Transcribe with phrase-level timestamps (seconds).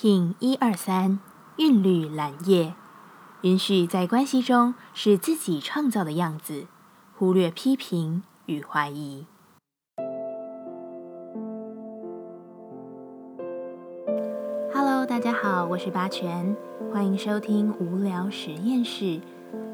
[0.00, 1.18] King 一二三，
[1.56, 2.72] 韵律蓝叶，
[3.40, 6.68] 允许在关系中是自己创造的样子，
[7.16, 9.26] 忽略批评与怀疑。
[14.72, 16.56] Hello，大家好，我是八全，
[16.92, 19.20] 欢迎收听无聊实验室，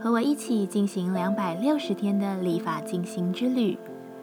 [0.01, 3.77] 和我一起进行两百六十天的立法进行之旅，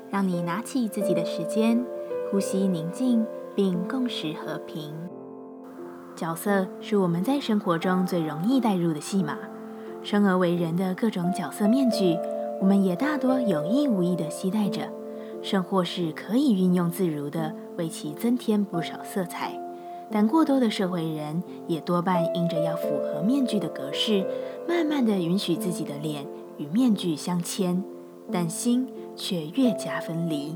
[0.10, 1.86] 让你拿起自己的时间，
[2.32, 3.24] 呼吸宁静，
[3.56, 4.92] 并共识和平。
[6.22, 9.40] 角色是我们在生活中最容易带入的戏码，
[10.04, 12.16] 生而为人的各种角色面具，
[12.62, 14.88] 我们也大多有意无意地期待着，
[15.42, 19.59] 甚或是可以运用自如地为其增添不少色彩。
[20.12, 24.23] 但过多的社会人也多半因着要符合面具的格式，
[24.70, 26.23] 慢慢地允许自己的脸
[26.59, 27.84] 与面具相牵，
[28.31, 30.56] 但心却越加分离。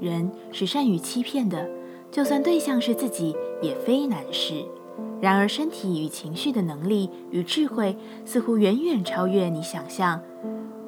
[0.00, 1.68] 人是善于欺骗的。
[2.12, 4.66] 就算对象是自己，也非难事。
[5.18, 7.96] 然而，身体与情绪的能力与智慧，
[8.26, 10.20] 似乎远远超越你想象。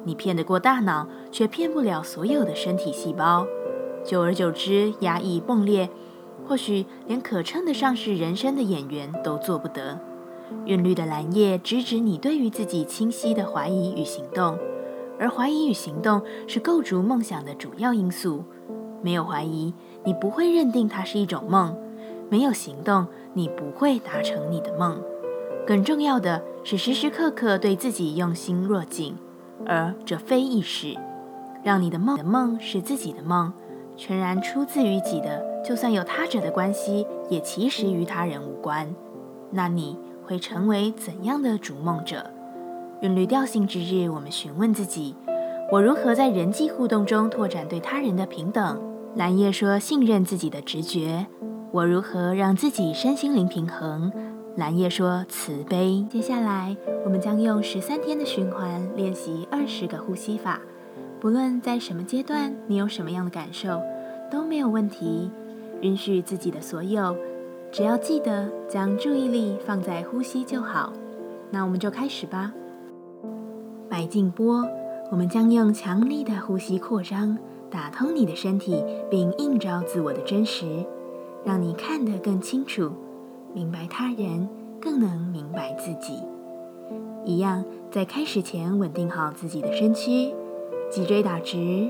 [0.03, 3.47] 你骗得过大脑，却骗不了所有的身体细胞。
[4.03, 5.89] 久而久之，压抑崩裂，
[6.47, 9.99] 或许连可称得上是人生的演员都做不得。
[10.65, 14.59] 韵律的蓝叶直指你对于自己清晰的怀疑与行动，
[15.17, 18.43] 而怀疑与行动是构筑梦想的主要因素。
[19.05, 19.71] 没有怀疑。
[20.03, 21.77] 你不会认定它是一种梦，
[22.27, 24.99] 没有行动，你不会达成你的梦。
[25.67, 29.15] 更重要的是，时时刻刻对自己用心若镜，
[29.65, 30.95] 而这非易事。
[31.63, 33.53] 让你的梦的梦是自己的梦，
[33.95, 38.93] 全然出自于己的，就算有他者的关系，也其实与他人无关。
[39.51, 42.31] 那你会成为怎样的逐梦者？
[43.01, 45.15] 韵律调性之日，我们询问自己：
[45.71, 48.79] 我如何在人际互动中拓展对他人的平等？
[49.15, 51.25] 蓝叶说：“信任自己的直觉。”
[51.71, 54.11] 我如何让自己身心灵平衡？
[54.57, 60.59] 蓝叶说：“慈悲。”接下来，我们将用十三天的循环练习二十个呼吸法。
[61.21, 63.81] 不论在什么阶段，你有什么样的感受，
[64.29, 65.31] 都没有问题。
[65.81, 67.15] 允许自己的所有，
[67.71, 70.91] 只要记得将注意力放在呼吸就好。
[71.51, 72.51] 那我们就开始吧。
[73.89, 74.67] 白静波，
[75.09, 77.37] 我们将用强力的呼吸扩张。
[77.69, 80.85] 打通你的身体，并映照自我的真实，
[81.43, 82.91] 让你看得更清楚，
[83.53, 84.47] 明白他人，
[84.79, 86.19] 更能明白自己。
[87.25, 90.33] 一样，在开始前稳定好自己的身躯，
[90.91, 91.89] 脊椎打直，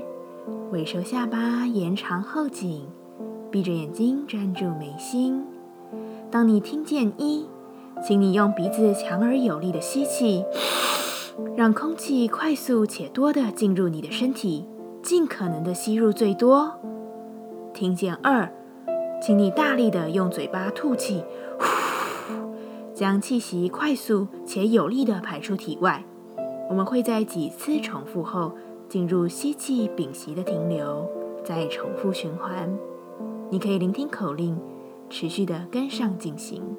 [0.72, 2.86] 尾收下巴，延长后颈，
[3.50, 5.44] 闭着眼睛专注眉心。
[6.30, 7.46] 当你听见一，
[8.04, 10.44] 请你用鼻子强而有力的吸气，
[11.54, 14.66] 让空气快速且多的进入你的身体。
[15.06, 16.80] 尽可能的吸入最多。
[17.72, 18.52] 听见二，
[19.22, 21.24] 请你大力的用嘴巴吐气，
[22.92, 26.04] 将气息快速且有力的排出体外。
[26.68, 28.56] 我们会在几次重复后
[28.88, 31.08] 进入吸气屏息的停留，
[31.44, 32.76] 再重复循环。
[33.48, 34.60] 你可以聆听口令，
[35.08, 36.76] 持续的跟上进行。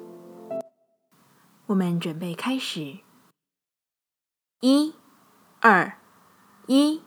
[1.64, 2.98] 我们准备开始。
[4.60, 4.92] 一、
[5.60, 5.94] 二、
[6.66, 7.00] 一、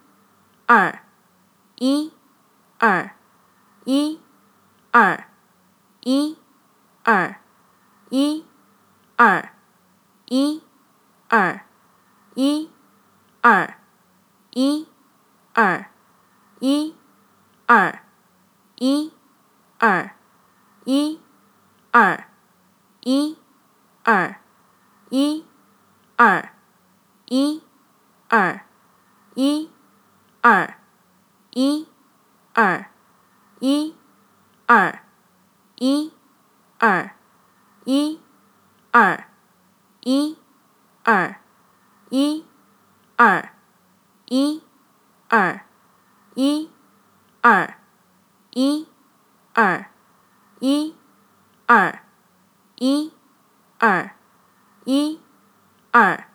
[0.65, 1.03] 二。
[1.81, 2.13] 一，
[2.77, 3.09] 二，
[3.85, 4.19] 一，
[4.91, 5.25] 二，
[6.01, 6.37] 一，
[7.03, 7.37] 二，
[8.11, 8.45] 一，
[9.17, 9.49] 二，
[10.27, 10.61] 一，
[11.27, 11.63] 二，
[12.35, 12.69] 一，
[13.41, 13.75] 二，
[14.51, 14.87] 一，
[15.55, 15.87] 二，
[16.59, 16.95] 一，
[17.65, 17.99] 二，
[18.75, 19.13] 一，
[19.79, 20.13] 二，
[20.93, 21.19] 一，
[21.91, 22.25] 二，
[23.01, 23.39] 一，
[24.03, 24.35] 二，
[25.09, 25.45] 一，
[26.15, 26.53] 二，
[27.25, 27.63] 一，
[28.29, 28.61] 二，
[29.33, 29.69] 一，
[30.41, 30.80] 二。
[31.53, 31.85] 一，
[32.53, 32.85] 二，
[33.59, 33.93] 一，
[34.65, 34.99] 二，
[35.75, 36.13] 一，
[36.79, 37.11] 二，
[37.83, 38.19] 一，
[38.91, 39.25] 二，
[39.99, 40.37] 一，
[41.03, 41.35] 二，
[42.09, 42.45] 一，
[43.17, 43.49] 二，
[44.27, 44.63] 一，
[45.27, 45.65] 二，
[46.39, 46.69] 一，
[47.41, 47.75] 二，
[48.51, 48.87] 一，
[49.53, 49.85] 二，
[50.61, 50.95] 一，
[51.67, 51.99] 二，
[52.77, 53.11] 一，
[53.77, 54.11] 二，
[54.85, 55.19] 一，
[55.91, 56.27] 二。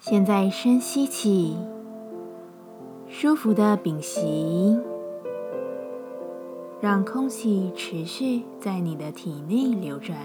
[0.00, 1.71] 现在深吸气。
[3.14, 4.80] 舒服的屏息，
[6.80, 10.16] 让空气持续在你的体内流转，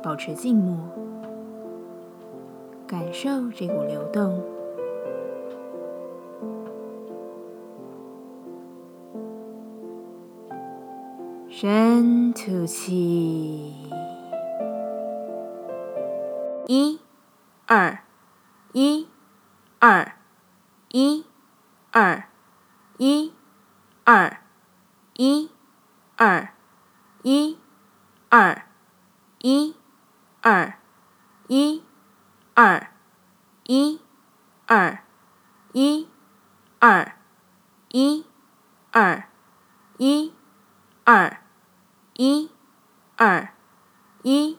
[0.00, 0.78] 保持静默，
[2.86, 4.40] 感受这股流动。
[11.50, 13.74] 深吐气，
[16.68, 17.00] 一、
[17.66, 17.98] 二、
[18.72, 19.08] 一、
[19.80, 20.12] 二、
[20.92, 21.24] 一。
[21.96, 22.24] 二，
[22.96, 23.32] 一，
[24.04, 24.38] 二，
[25.14, 25.50] 一，
[26.16, 26.48] 二，
[27.22, 27.58] 一，
[28.28, 28.62] 二，
[29.38, 29.76] 一、
[30.40, 30.78] 二、
[31.48, 31.82] 一、
[32.54, 32.88] 二、
[33.64, 34.00] 一、
[34.54, 35.02] 二、
[35.72, 36.08] 一、
[36.78, 37.12] 二、
[37.90, 38.26] 一、
[38.92, 39.26] 二、
[39.98, 40.32] 一、
[41.04, 41.38] 二、
[42.14, 42.50] 一、
[43.16, 43.52] 二、
[44.22, 44.58] 一、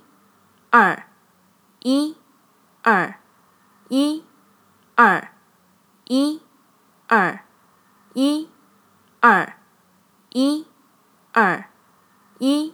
[0.71, 1.03] 二、
[1.79, 2.17] 一、
[2.83, 3.15] 二、
[3.87, 4.23] 一、
[4.95, 5.29] 二、
[6.05, 6.41] 一、
[7.07, 7.44] 二、
[8.17, 8.49] 一、
[9.19, 9.57] 二、
[10.29, 10.65] 一、
[11.33, 11.65] 二、
[12.39, 12.73] 一、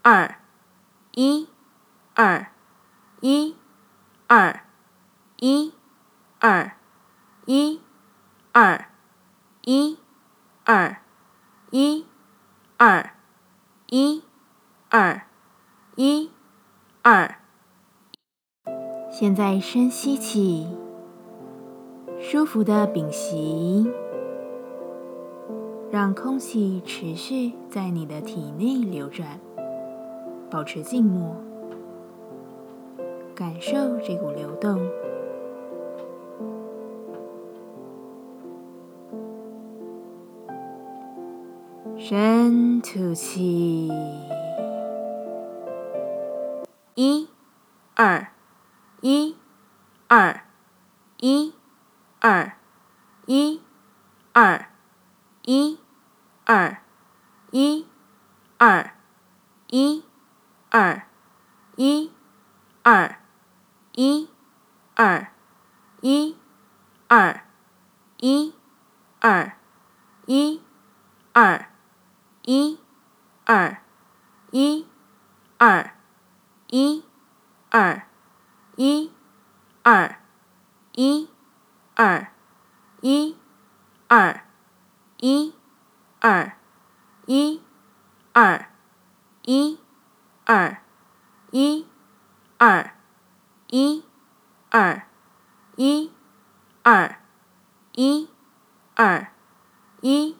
[0.00, 0.36] 二、
[1.12, 1.46] 一、
[2.14, 2.46] 二、
[3.20, 3.54] 一、
[4.26, 4.60] 二、
[5.40, 5.74] 一、
[6.40, 6.72] 二、
[7.44, 7.82] 一、
[8.54, 8.86] 二、
[9.60, 9.98] 一、
[10.64, 10.96] 二、
[11.70, 12.06] 一、
[12.78, 13.10] 二、
[13.90, 14.24] 一、
[14.88, 15.26] 二、
[15.96, 16.30] 一、
[17.02, 17.34] 二。
[19.10, 20.66] 现在深吸气，
[22.18, 23.92] 舒服的屏息，
[25.92, 29.38] 让空气持续在你的体内流转，
[30.50, 31.36] 保持静默，
[33.34, 34.80] 感受这股流动。
[41.98, 43.90] 深吐气，
[57.52, 57.86] 一、
[58.58, 58.90] 二、
[59.68, 60.04] 一、
[60.68, 61.06] 二、
[61.76, 62.10] 一、
[62.82, 63.16] 二、
[63.92, 64.28] 一、
[64.96, 65.28] 二、
[66.00, 66.36] 一、
[67.06, 67.40] 二、
[68.18, 68.54] 一、
[69.20, 69.56] 二、
[70.26, 70.60] 一、
[71.32, 71.72] 二。
[72.44, 72.80] 一、
[73.44, 73.80] 二、
[74.50, 74.88] 一、
[75.58, 75.86] 二、
[76.66, 77.04] 一、
[77.70, 78.06] 二、
[78.76, 79.12] 一、
[79.84, 80.16] 二、
[80.92, 81.28] 一、
[81.94, 82.26] 二、
[83.00, 83.36] 一、
[84.08, 84.44] 二、
[85.18, 85.54] 一、
[86.20, 86.56] 二、
[87.26, 87.60] 一、
[88.32, 88.66] 二、
[89.42, 89.78] 一、
[90.44, 90.78] 二、
[91.50, 91.86] 一、
[92.58, 92.90] 二、
[93.68, 94.04] 一、
[94.70, 95.02] 二、
[95.76, 96.10] 一、
[96.82, 97.16] 二、
[97.92, 98.28] 一、
[98.94, 99.28] 二、
[100.00, 100.36] 一、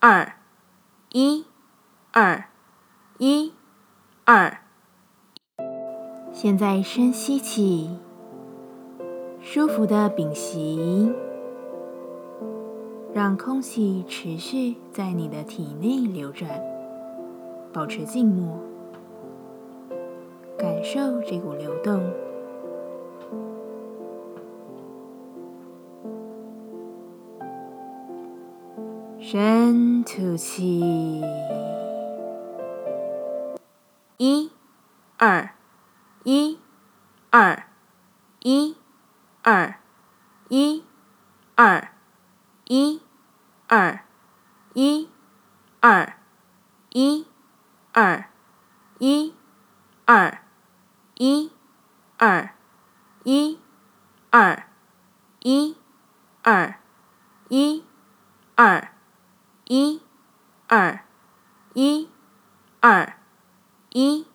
[0.00, 0.34] 二。
[1.16, 1.46] 一、
[2.12, 2.44] 二、
[3.18, 3.52] 一、
[4.24, 4.58] 二。
[6.32, 7.96] 现在深吸气，
[9.40, 11.12] 舒服的屏息，
[13.14, 16.50] 让空气持续在你的体内流转，
[17.72, 18.58] 保持静默，
[20.58, 22.12] 感受这股流动。
[29.20, 31.22] 深吐气，
[34.16, 34.50] 一、
[35.18, 35.50] 二、
[36.24, 36.58] 一、
[37.30, 37.62] 二、
[38.42, 38.74] 一、
[39.44, 39.76] 二、
[40.48, 40.82] 一、
[41.54, 41.93] 二、
[42.66, 43.02] 一、
[43.68, 44.04] 二、
[44.72, 45.08] 一、
[45.80, 46.18] 二、
[46.90, 47.26] 一、
[47.92, 48.24] 二、
[48.98, 49.34] 一、
[50.06, 50.38] 二、
[51.14, 51.50] 一、
[52.18, 52.50] 二、
[53.24, 53.60] 一、
[54.30, 54.68] 二、
[55.40, 55.76] 一、
[56.42, 56.78] 二、
[57.48, 57.84] 一、
[58.56, 58.94] 二。
[59.66, 60.00] 一、
[60.68, 61.00] 二、
[61.74, 62.08] 一、
[62.82, 63.18] 二、
[63.90, 64.26] 一、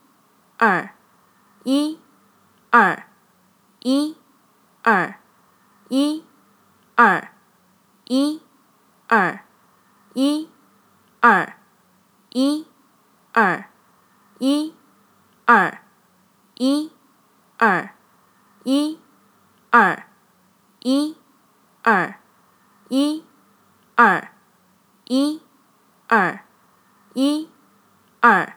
[0.57, 0.89] 二、
[1.63, 1.99] 一、
[2.69, 3.03] 二、
[3.79, 4.17] 一、
[4.83, 5.15] 二、
[5.89, 6.25] 一、
[6.95, 7.31] 二、
[8.09, 8.41] 一、
[9.07, 9.45] 二、
[10.13, 10.49] 一、
[11.19, 11.53] 二、
[12.31, 12.65] 一、
[13.31, 13.65] 二、
[14.39, 14.73] 一、
[15.45, 15.77] 二、
[16.55, 16.91] 一、
[17.57, 17.93] 二、
[18.63, 18.99] 一、
[19.69, 20.03] 二、
[20.79, 21.15] 一、
[21.83, 22.15] 二、
[22.89, 23.23] 一、
[23.95, 24.29] 二。
[25.11, 25.41] 一、
[26.07, 26.39] 二、
[27.15, 27.49] 一、
[28.19, 28.53] 二。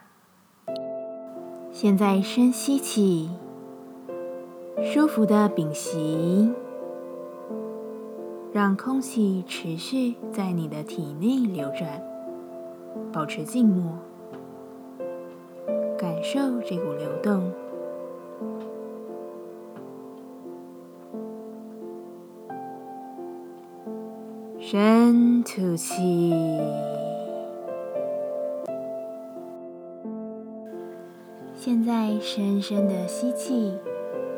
[1.71, 3.31] 现在深吸气，
[4.83, 6.53] 舒服的屏息，
[8.53, 11.99] 让空气持续在你的体内流转，
[13.11, 13.97] 保持静默，
[15.97, 17.51] 感受这股流动。
[24.59, 26.31] 深吐气，
[31.55, 33.73] 现在深深的吸气，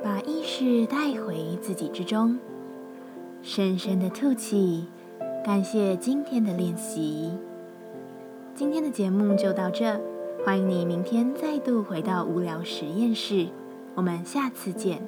[0.01, 2.39] 把意识带回自己之中。
[3.47, 4.85] 深深的吐气，
[5.45, 7.31] 感谢今天的练习。
[8.55, 10.01] 今天的节目就到这，
[10.43, 13.45] 欢迎你明天再度回到无聊实验室，
[13.93, 14.99] 我们下次见。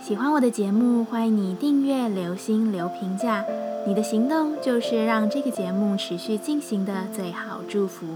[0.00, 3.44] 喜欢我的节目，欢迎你订阅、留心、留评价。
[3.86, 8.06] 你的行动就是让这个节目持续进行的最好祝福。